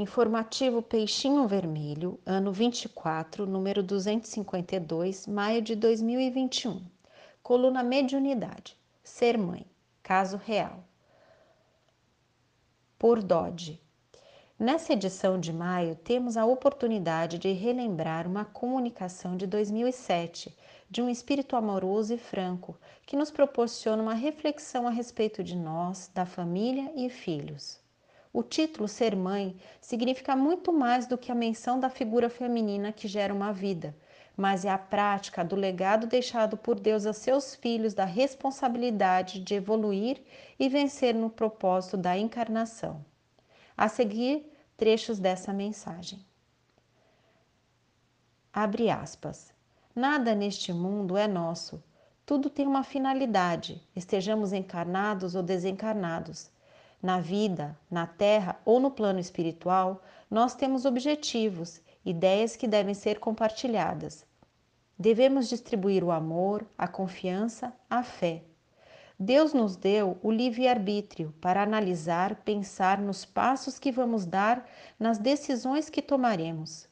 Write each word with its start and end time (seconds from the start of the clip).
Informativo 0.00 0.80
Peixinho 0.80 1.48
Vermelho, 1.48 2.20
ano 2.24 2.52
24, 2.52 3.44
número 3.44 3.82
252, 3.82 5.26
maio 5.26 5.60
de 5.60 5.74
2021. 5.74 6.86
Coluna 7.42 7.82
Mediunidade. 7.82 8.76
Ser 9.02 9.36
mãe. 9.36 9.66
Caso 10.00 10.36
real. 10.36 10.84
Por 12.96 13.20
Dodge. 13.20 13.82
Nessa 14.56 14.92
edição 14.92 15.36
de 15.36 15.52
maio, 15.52 15.96
temos 15.96 16.36
a 16.36 16.46
oportunidade 16.46 17.36
de 17.36 17.50
relembrar 17.50 18.24
uma 18.28 18.44
comunicação 18.44 19.36
de 19.36 19.48
2007 19.48 20.56
de 20.88 21.02
um 21.02 21.10
espírito 21.10 21.56
amoroso 21.56 22.14
e 22.14 22.18
franco 22.18 22.78
que 23.04 23.16
nos 23.16 23.32
proporciona 23.32 24.00
uma 24.00 24.14
reflexão 24.14 24.86
a 24.86 24.90
respeito 24.90 25.42
de 25.42 25.56
nós, 25.56 26.08
da 26.14 26.24
família 26.24 26.92
e 26.94 27.10
filhos. 27.10 27.80
O 28.32 28.42
título 28.42 28.86
ser 28.86 29.16
mãe 29.16 29.56
significa 29.80 30.36
muito 30.36 30.72
mais 30.72 31.06
do 31.06 31.16
que 31.16 31.32
a 31.32 31.34
menção 31.34 31.80
da 31.80 31.88
figura 31.88 32.28
feminina 32.28 32.92
que 32.92 33.08
gera 33.08 33.32
uma 33.32 33.52
vida, 33.52 33.96
mas 34.36 34.64
é 34.64 34.70
a 34.70 34.78
prática 34.78 35.44
do 35.44 35.56
legado 35.56 36.06
deixado 36.06 36.56
por 36.56 36.78
Deus 36.78 37.06
a 37.06 37.12
seus 37.12 37.54
filhos 37.54 37.94
da 37.94 38.04
responsabilidade 38.04 39.40
de 39.40 39.54
evoluir 39.54 40.22
e 40.58 40.68
vencer 40.68 41.14
no 41.14 41.30
propósito 41.30 41.96
da 41.96 42.16
encarnação. 42.16 43.04
A 43.76 43.88
seguir, 43.88 44.52
trechos 44.76 45.18
dessa 45.18 45.52
mensagem. 45.52 46.24
Abre 48.52 48.90
aspas. 48.90 49.52
Nada 49.94 50.34
neste 50.34 50.72
mundo 50.72 51.16
é 51.16 51.26
nosso. 51.26 51.82
Tudo 52.24 52.48
tem 52.50 52.66
uma 52.66 52.84
finalidade, 52.84 53.82
estejamos 53.96 54.52
encarnados 54.52 55.34
ou 55.34 55.42
desencarnados. 55.42 56.50
Na 57.00 57.20
vida, 57.20 57.78
na 57.88 58.06
terra 58.06 58.60
ou 58.64 58.80
no 58.80 58.90
plano 58.90 59.20
espiritual, 59.20 60.02
nós 60.28 60.54
temos 60.54 60.84
objetivos, 60.84 61.80
ideias 62.04 62.56
que 62.56 62.66
devem 62.66 62.94
ser 62.94 63.20
compartilhadas. 63.20 64.26
Devemos 64.98 65.48
distribuir 65.48 66.02
o 66.02 66.10
amor, 66.10 66.66
a 66.76 66.88
confiança, 66.88 67.72
a 67.88 68.02
fé. 68.02 68.42
Deus 69.16 69.52
nos 69.52 69.76
deu 69.76 70.18
o 70.22 70.30
livre-arbítrio 70.30 71.32
para 71.40 71.62
analisar, 71.62 72.36
pensar 72.36 72.98
nos 72.98 73.24
passos 73.24 73.78
que 73.78 73.92
vamos 73.92 74.26
dar, 74.26 74.68
nas 74.98 75.18
decisões 75.18 75.88
que 75.88 76.02
tomaremos. 76.02 76.88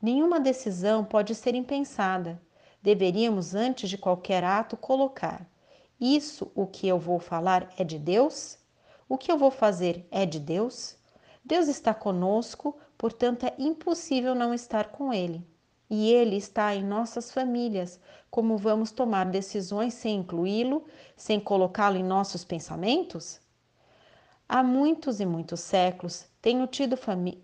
Nenhuma 0.00 0.38
decisão 0.38 1.04
pode 1.04 1.34
ser 1.34 1.54
impensada. 1.54 2.40
Deveríamos, 2.82 3.54
antes 3.54 3.90
de 3.90 3.98
qualquer 3.98 4.44
ato, 4.44 4.76
colocar: 4.76 5.46
Isso 6.00 6.50
o 6.54 6.66
que 6.66 6.86
eu 6.86 6.98
vou 6.98 7.18
falar 7.18 7.68
é 7.76 7.84
de 7.84 7.98
Deus? 7.98 8.58
O 9.08 9.16
que 9.16 9.32
eu 9.32 9.38
vou 9.38 9.50
fazer 9.50 10.06
é 10.10 10.26
de 10.26 10.38
Deus? 10.38 10.96
Deus 11.42 11.66
está 11.66 11.94
conosco, 11.94 12.76
portanto 12.98 13.44
é 13.44 13.54
impossível 13.58 14.34
não 14.34 14.52
estar 14.52 14.88
com 14.88 15.14
Ele. 15.14 15.42
E 15.88 16.12
Ele 16.12 16.36
está 16.36 16.74
em 16.74 16.84
nossas 16.84 17.32
famílias. 17.32 17.98
Como 18.30 18.58
vamos 18.58 18.90
tomar 18.90 19.24
decisões 19.24 19.94
sem 19.94 20.16
incluí-lo, 20.16 20.84
sem 21.16 21.40
colocá-lo 21.40 21.96
em 21.96 22.04
nossos 22.04 22.44
pensamentos? 22.44 23.40
Há 24.46 24.62
muitos 24.62 25.20
e 25.20 25.26
muitos 25.26 25.60
séculos 25.60 26.26
tenho 26.42 26.66
tido 26.66 26.96
fami 26.96 27.42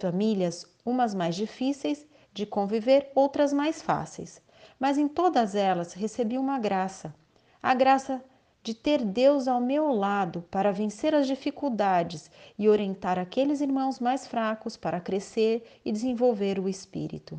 famílias, 0.00 0.66
umas 0.84 1.14
mais 1.14 1.36
difíceis 1.36 2.04
de 2.32 2.44
conviver, 2.44 3.12
outras 3.14 3.52
mais 3.52 3.80
fáceis, 3.80 4.42
mas 4.78 4.98
em 4.98 5.06
todas 5.06 5.54
elas 5.54 5.92
recebi 5.92 6.36
uma 6.36 6.58
graça, 6.58 7.14
a 7.62 7.74
graça 7.74 8.22
de 8.64 8.72
ter 8.72 9.04
Deus 9.04 9.46
ao 9.46 9.60
meu 9.60 9.92
lado 9.92 10.42
para 10.50 10.72
vencer 10.72 11.14
as 11.14 11.26
dificuldades 11.26 12.30
e 12.58 12.66
orientar 12.66 13.18
aqueles 13.18 13.60
irmãos 13.60 14.00
mais 14.00 14.26
fracos 14.26 14.74
para 14.74 15.02
crescer 15.02 15.80
e 15.84 15.92
desenvolver 15.92 16.58
o 16.58 16.66
espírito. 16.66 17.38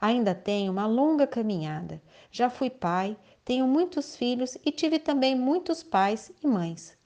Ainda 0.00 0.34
tenho 0.34 0.72
uma 0.72 0.88
longa 0.88 1.24
caminhada. 1.24 2.02
Já 2.32 2.50
fui 2.50 2.68
pai, 2.68 3.16
tenho 3.44 3.64
muitos 3.68 4.16
filhos 4.16 4.58
e 4.66 4.72
tive 4.72 4.98
também 4.98 5.36
muitos 5.36 5.84
pais 5.84 6.32
e 6.42 6.48
mães. 6.48 6.98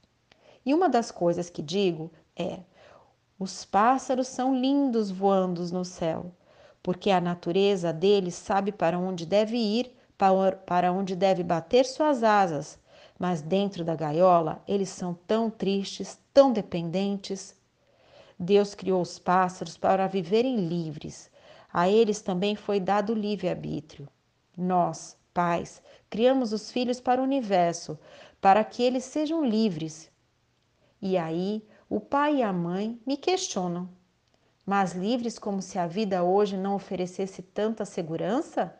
E 0.65 0.73
uma 0.73 0.89
das 0.89 1.11
coisas 1.11 1.51
que 1.51 1.61
digo 1.61 2.11
é: 2.35 2.61
os 3.37 3.63
pássaros 3.63 4.27
são 4.27 4.59
lindos 4.59 5.11
voando 5.11 5.63
no 5.71 5.85
céu, 5.85 6.31
porque 6.81 7.11
a 7.11 7.21
natureza 7.21 7.93
deles 7.93 8.33
sabe 8.33 8.71
para 8.71 8.97
onde 8.97 9.23
deve 9.23 9.55
ir, 9.55 9.95
para 10.65 10.91
onde 10.91 11.15
deve 11.15 11.43
bater 11.43 11.85
suas 11.85 12.23
asas, 12.23 12.81
mas 13.23 13.41
dentro 13.41 13.85
da 13.85 13.95
gaiola 13.95 14.61
eles 14.67 14.89
são 14.89 15.13
tão 15.13 15.49
tristes, 15.49 16.19
tão 16.33 16.51
dependentes. 16.51 17.55
Deus 18.37 18.75
criou 18.75 19.01
os 19.01 19.17
pássaros 19.17 19.77
para 19.77 20.07
viverem 20.07 20.67
livres. 20.67 21.31
A 21.71 21.87
eles 21.87 22.21
também 22.21 22.53
foi 22.53 22.81
dado 22.81 23.13
livre-arbítrio. 23.13 24.09
Nós, 24.57 25.17
pais, 25.33 25.81
criamos 26.09 26.51
os 26.51 26.69
filhos 26.69 26.99
para 26.99 27.21
o 27.21 27.23
universo, 27.23 27.97
para 28.41 28.61
que 28.61 28.83
eles 28.83 29.05
sejam 29.05 29.45
livres. 29.45 30.11
E 31.01 31.17
aí, 31.17 31.65
o 31.89 32.01
pai 32.01 32.39
e 32.39 32.43
a 32.43 32.51
mãe 32.51 32.99
me 33.07 33.15
questionam: 33.15 33.87
mas 34.65 34.91
livres 34.91 35.39
como 35.39 35.61
se 35.61 35.79
a 35.79 35.87
vida 35.87 36.25
hoje 36.25 36.57
não 36.57 36.75
oferecesse 36.75 37.41
tanta 37.41 37.85
segurança? 37.85 38.77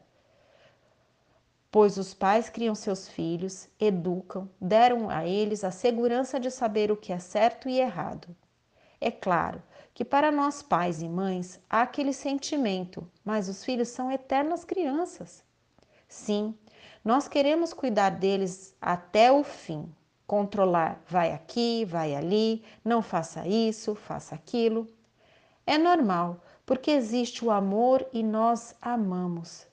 Pois 1.73 1.97
os 1.97 2.13
pais 2.13 2.51
criam 2.51 2.75
seus 2.75 3.09
filhos, 3.09 3.67
educam, 3.79 4.47
deram 4.61 5.09
a 5.09 5.25
eles 5.25 5.63
a 5.63 5.72
segurança 5.72 6.39
de 6.39 6.51
saber 6.51 6.91
o 6.91 6.95
que 6.95 7.11
é 7.11 7.17
certo 7.17 7.67
e 7.67 7.79
errado. 7.79 8.28
É 9.01 9.09
claro 9.09 9.59
que 9.91 10.06
para 10.06 10.31
nós 10.31 10.62
pais 10.62 11.01
e 11.01 11.09
mães 11.09 11.59
há 11.67 11.81
aquele 11.81 12.13
sentimento, 12.13 13.09
mas 13.25 13.50
os 13.50 13.66
filhos 13.66 13.88
são 13.88 14.12
eternas 14.12 14.63
crianças. 14.63 15.44
Sim, 16.07 16.53
nós 17.03 17.28
queremos 17.28 17.73
cuidar 17.73 18.12
deles 18.12 18.75
até 18.79 19.31
o 19.31 19.44
fim, 19.44 19.91
controlar, 20.28 21.01
vai 21.07 21.31
aqui, 21.31 21.85
vai 21.85 22.13
ali, 22.13 22.63
não 22.85 23.01
faça 23.01 23.47
isso, 23.47 23.95
faça 23.95 24.35
aquilo. 24.35 24.85
É 25.66 25.79
normal, 25.79 26.39
porque 26.67 26.91
existe 26.91 27.44
o 27.44 27.50
amor 27.50 28.06
e 28.13 28.22
nós 28.22 28.75
amamos. 28.79 29.72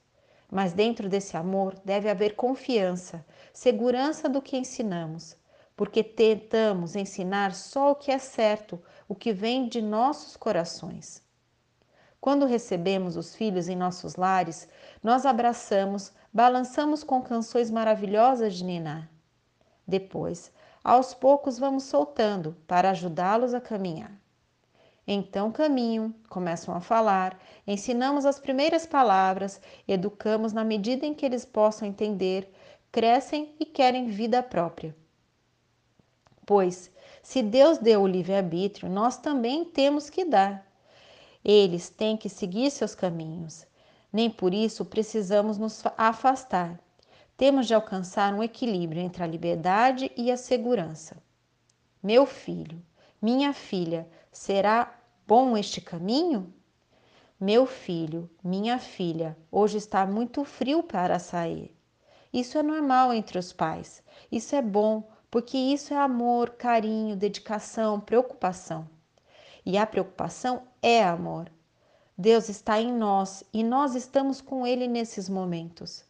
Mas 0.51 0.73
dentro 0.73 1.09
desse 1.09 1.37
amor 1.37 1.79
deve 1.85 2.11
haver 2.11 2.35
confiança, 2.35 3.25
segurança 3.53 4.29
do 4.29 4.43
que 4.43 4.57
ensinamos, 4.57 5.37
porque 5.77 6.03
tentamos 6.03 6.97
ensinar 6.97 7.55
só 7.55 7.93
o 7.93 7.95
que 7.95 8.11
é 8.11 8.19
certo, 8.19 8.83
o 9.09 9.15
que 9.15 9.33
vem 9.33 9.69
de 9.69 9.81
nossos 9.81 10.37
corações. 10.37 11.23
Quando 12.21 12.45
recebemos 12.45 13.17
os 13.17 13.35
filhos 13.35 13.69
em 13.69 13.77
nossos 13.77 14.17
lares, 14.17 14.69
nós 15.03 15.25
abraçamos, 15.25 16.13
balançamos 16.33 17.03
com 17.03 17.23
canções 17.23 17.71
maravilhosas 17.71 18.55
de 18.55 18.65
Niná. 18.65 19.09
Depois, 19.87 20.53
aos 20.85 21.15
poucos, 21.15 21.59
vamos 21.59 21.85
soltando 21.85 22.57
para 22.67 22.91
ajudá-los 22.91 23.55
a 23.55 23.61
caminhar. 23.61 24.20
Então 25.07 25.51
caminham, 25.51 26.15
começam 26.29 26.75
a 26.75 26.81
falar, 26.81 27.41
ensinamos 27.67 28.25
as 28.25 28.39
primeiras 28.39 28.87
palavras, 28.87 29.61
educamos 29.89 30.53
na 30.53 30.65
medida 30.65 31.05
em 31.07 31.15
que 31.15 31.27
eles 31.27 31.45
possam 31.45 31.89
entender, 31.89 32.53
crescem 32.93 33.55
e 33.59 33.65
querem 33.65 34.07
vida 34.07 34.43
própria. 34.43 34.95
Pois, 36.47 36.91
se 37.23 37.43
Deus 37.43 37.79
deu 37.79 38.03
o 38.03 38.07
livre-arbítrio, 38.07 38.91
nós 38.91 39.17
também 39.17 39.65
temos 39.65 40.11
que 40.11 40.25
dar. 40.25 40.67
Eles 41.45 41.89
têm 41.89 42.17
que 42.17 42.29
seguir 42.29 42.71
seus 42.71 42.95
caminhos. 42.95 43.67
Nem 44.13 44.29
por 44.29 44.53
isso 44.53 44.85
precisamos 44.85 45.57
nos 45.59 45.83
afastar. 45.97 46.79
Temos 47.37 47.67
de 47.67 47.75
alcançar 47.75 48.35
um 48.35 48.43
equilíbrio 48.43 49.01
entre 49.01 49.23
a 49.23 49.27
liberdade 49.27 50.11
e 50.17 50.31
a 50.31 50.37
segurança. 50.37 51.17
Meu 52.03 52.27
filho, 52.27 52.83
minha 53.23 53.53
filha, 53.53 54.09
será 54.33 55.00
bom 55.31 55.57
este 55.57 55.81
caminho? 55.81 56.53
Meu 57.39 57.65
filho, 57.65 58.29
minha 58.43 58.81
filha, 58.81 59.39
hoje 59.49 59.79
está 59.79 60.05
muito 60.05 60.45
frio 60.45 60.83
para 60.83 61.21
sair. 61.21 61.73
Isso 62.33 62.59
é 62.59 62.65
normal 62.65 63.15
entre 63.15 63.39
os 63.39 63.53
pais. 63.53 64.03
Isso 64.33 64.57
é 64.57 64.61
bom, 64.61 65.09
porque 65.31 65.57
isso 65.57 65.95
é 65.95 65.97
amor, 65.97 66.51
carinho, 66.59 67.15
dedicação, 67.15 68.01
preocupação. 68.01 68.91
E 69.65 69.79
a 69.79 69.87
preocupação 69.87 70.65
é 70.83 71.05
amor. 71.05 71.49
Deus 72.19 72.49
está 72.49 72.81
em 72.81 72.93
nós 72.93 73.45
e 73.53 73.63
nós 73.63 73.95
estamos 73.95 74.41
com 74.41 74.67
Ele 74.67 74.89
nesses 74.89 75.29
momentos. 75.29 76.05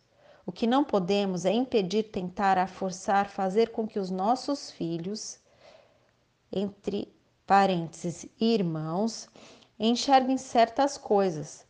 O 0.46 0.50
que 0.50 0.66
não 0.66 0.82
podemos 0.82 1.44
é 1.44 1.52
impedir, 1.52 2.04
tentar, 2.04 2.66
forçar, 2.68 3.28
fazer 3.28 3.68
com 3.68 3.86
que 3.86 3.98
os 3.98 4.10
nossos 4.10 4.70
filhos, 4.70 5.38
entre 6.50 7.19
parênteses, 7.50 8.26
irmãos, 8.40 9.28
enxerguem 9.76 10.38
certas 10.38 10.96
coisas, 10.96 11.66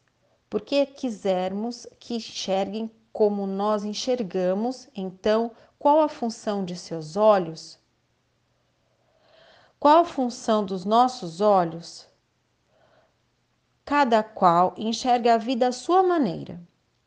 porque 0.50 0.85
quisermos 0.85 1.87
que 1.99 2.17
enxerguem 2.17 2.91
como 3.11 3.47
nós 3.47 3.82
enxergamos, 3.82 4.91
então 4.94 5.53
qual 5.79 6.03
a 6.03 6.09
função 6.09 6.67
de 6.67 6.77
seus 6.77 7.17
olhos? 7.17 7.79
Qual 9.79 10.00
a 10.00 10.05
função 10.05 10.67
dos 10.67 10.85
nossos 10.85 11.41
olhos? 11.41 12.06
Cada 13.82 14.23
qual 14.23 14.75
enxerga 14.77 15.32
a 15.32 15.38
vida 15.38 15.69
à 15.69 15.73
sua 15.73 16.03
maneira, 16.03 16.61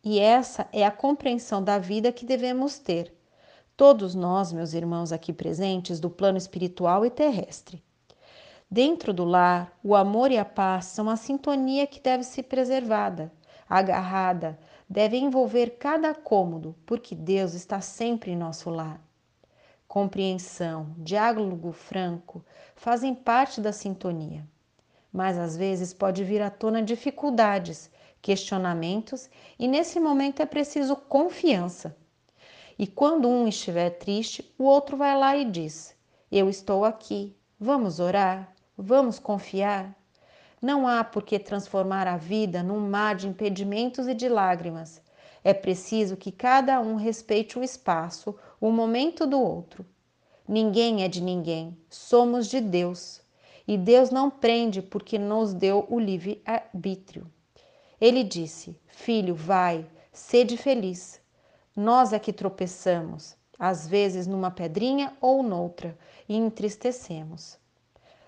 e 0.03 0.17
essa 0.17 0.67
é 0.73 0.83
a 0.83 0.89
compreensão 0.89 1.63
da 1.63 1.77
vida 1.77 2.11
que 2.11 2.25
devemos 2.25 2.79
ter. 2.79 3.15
Todos 3.77 4.15
nós, 4.15 4.51
meus 4.51 4.73
irmãos 4.73 5.11
aqui 5.11 5.31
presentes, 5.31 5.99
do 5.99 6.09
plano 6.09 6.39
espiritual 6.39 7.05
e 7.05 7.11
terrestre. 7.11 7.83
Dentro 8.73 9.13
do 9.13 9.23
lar, 9.23 9.71
o 9.83 9.95
amor 9.95 10.31
e 10.31 10.37
a 10.39 10.43
paz 10.43 10.85
são 10.85 11.07
a 11.07 11.15
sintonia 11.15 11.85
que 11.85 11.99
deve 11.99 12.23
ser 12.23 12.41
preservada, 12.41 13.31
agarrada, 13.69 14.59
deve 14.89 15.15
envolver 15.15 15.77
cada 15.77 16.11
cômodo, 16.15 16.75
porque 16.83 17.13
Deus 17.13 17.53
está 17.53 17.81
sempre 17.81 18.31
em 18.31 18.35
nosso 18.35 18.71
lar. 18.71 18.99
Compreensão, 19.87 20.95
diálogo 20.97 21.71
franco 21.71 22.43
fazem 22.75 23.13
parte 23.13 23.61
da 23.61 23.71
sintonia, 23.71 24.43
mas 25.11 25.37
às 25.37 25.55
vezes 25.55 25.93
pode 25.93 26.23
vir 26.23 26.41
à 26.41 26.49
tona 26.49 26.81
dificuldades, 26.81 27.91
questionamentos 28.23 29.29
e 29.59 29.67
nesse 29.67 29.99
momento 29.99 30.41
é 30.41 30.47
preciso 30.47 30.95
confiança. 30.95 31.95
E 32.79 32.87
quando 32.87 33.29
um 33.29 33.47
estiver 33.47 33.91
triste, 33.91 34.51
o 34.57 34.63
outro 34.63 34.97
vai 34.97 35.15
lá 35.15 35.37
e 35.37 35.45
diz: 35.45 35.95
Eu 36.31 36.49
estou 36.49 36.83
aqui, 36.83 37.37
vamos 37.59 37.99
orar. 37.99 38.52
Vamos 38.77 39.19
confiar? 39.19 39.95
Não 40.59 40.87
há 40.87 41.03
por 41.03 41.21
que 41.21 41.37
transformar 41.37 42.07
a 42.07 42.17
vida 42.17 42.63
num 42.63 42.79
mar 42.79 43.15
de 43.15 43.27
impedimentos 43.27 44.07
e 44.07 44.15
de 44.15 44.27
lágrimas. 44.27 44.99
É 45.43 45.53
preciso 45.53 46.17
que 46.17 46.31
cada 46.31 46.81
um 46.81 46.95
respeite 46.95 47.59
o 47.59 47.63
espaço, 47.63 48.35
o 48.59 48.71
momento 48.71 49.27
do 49.27 49.39
outro. 49.39 49.85
Ninguém 50.47 51.03
é 51.03 51.07
de 51.07 51.21
ninguém, 51.21 51.77
somos 51.87 52.47
de 52.47 52.59
Deus. 52.59 53.21
E 53.67 53.77
Deus 53.77 54.09
não 54.09 54.31
prende 54.31 54.81
porque 54.81 55.19
nos 55.19 55.53
deu 55.53 55.85
o 55.87 55.99
livre-arbítrio. 55.99 57.31
Ele 58.01 58.23
disse: 58.23 58.75
Filho, 58.87 59.35
vai, 59.35 59.85
sede 60.11 60.57
feliz. 60.57 61.21
Nós 61.75 62.11
é 62.11 62.17
que 62.17 62.33
tropeçamos, 62.33 63.35
às 63.59 63.87
vezes 63.87 64.25
numa 64.25 64.49
pedrinha 64.49 65.15
ou 65.21 65.43
noutra, 65.43 65.95
e 66.27 66.35
entristecemos. 66.35 67.61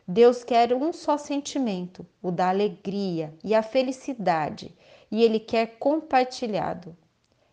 Deus 0.07 0.43
quer 0.43 0.71
um 0.71 0.93
só 0.93 1.17
sentimento, 1.17 2.05
o 2.21 2.29
da 2.29 2.49
alegria 2.49 3.33
e 3.43 3.55
a 3.55 3.63
felicidade, 3.63 4.77
e 5.09 5.23
Ele 5.23 5.39
quer 5.39 5.79
compartilhado. 5.79 6.95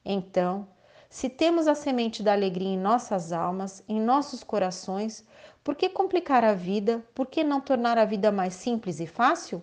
Então, 0.05 0.69
se 1.09 1.31
temos 1.31 1.67
a 1.67 1.75
semente 1.75 2.23
da 2.23 2.33
alegria 2.33 2.69
em 2.69 2.79
nossas 2.79 3.33
almas, 3.33 3.83
em 3.89 3.99
nossos 3.99 4.45
corações, 4.45 5.27
por 5.65 5.75
que 5.75 5.89
complicar 5.89 6.45
a 6.45 6.53
vida? 6.53 7.03
Por 7.15 7.27
que 7.27 7.43
não 7.43 7.61
tornar 7.61 7.97
a 7.97 8.05
vida 8.05 8.31
mais 8.31 8.55
simples 8.55 9.01
e 9.01 9.07
fácil? 9.07 9.63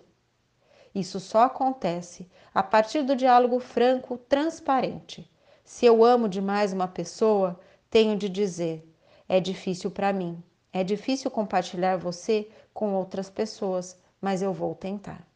Isso 0.94 1.20
só 1.20 1.44
acontece 1.44 2.28
a 2.54 2.64
partir 2.64 3.04
do 3.04 3.16
diálogo 3.16 3.60
franco, 3.60 4.18
transparente. 4.18 5.30
Se 5.64 5.86
eu 5.86 6.04
amo 6.04 6.28
demais 6.28 6.74
uma 6.74 6.88
pessoa, 6.88 7.60
tenho 7.90 8.18
de 8.18 8.30
dizer: 8.30 8.92
é 9.28 9.40
difícil 9.40 9.92
para 9.92 10.12
mim, 10.12 10.44
é 10.72 10.84
difícil 10.84 11.30
compartilhar 11.30 11.98
você 11.98 12.48
com 12.80 12.94
outras 12.94 13.30
pessoas, 13.30 13.98
mas 14.22 14.42
eu 14.42 14.54
vou 14.54 14.74
tentar. 14.74 15.28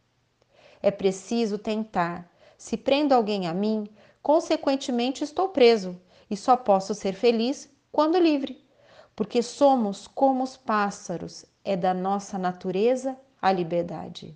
É 0.80 0.90
preciso 0.90 1.58
tentar. 1.58 2.26
Se 2.56 2.74
prendo 2.74 3.12
alguém 3.12 3.46
a 3.46 3.52
mim, 3.52 3.86
consequentemente 4.22 5.22
estou 5.22 5.50
preso 5.50 6.00
e 6.30 6.38
só 6.38 6.56
posso 6.56 6.94
ser 6.94 7.12
feliz 7.12 7.68
quando 7.92 8.16
livre, 8.16 8.66
porque 9.14 9.42
somos 9.42 10.06
como 10.06 10.42
os 10.42 10.56
pássaros, 10.56 11.44
é 11.62 11.76
da 11.76 11.92
nossa 11.92 12.38
natureza 12.38 13.14
a 13.42 13.52
liberdade. 13.52 14.34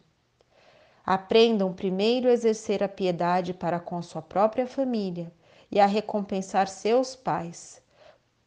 Aprendam 1.03 1.73
primeiro 1.73 2.29
a 2.29 2.33
exercer 2.33 2.83
a 2.83 2.89
piedade 2.91 3.55
para 3.55 3.81
com 3.81 4.03
sua 4.03 4.21
própria 4.21 4.67
família 4.67 5.33
e 5.71 5.81
a 5.81 5.87
recompensar 5.87 6.69
seus 6.69 7.17
pais, 7.17 7.81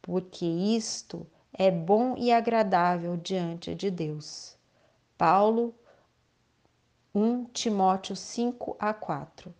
porque 0.00 0.46
isto 0.46 1.26
é 1.52 1.70
bom 1.70 2.16
e 2.16 2.32
agradável 2.32 3.16
diante 3.16 3.74
de 3.74 3.90
Deus. 3.90 4.56
Paulo 5.16 5.74
1 7.14 7.44
Timóteo 7.46 8.16
5 8.16 8.76
a 8.78 8.94
4 8.94 9.54